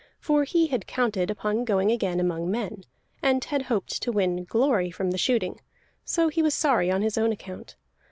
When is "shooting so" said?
5.19-6.27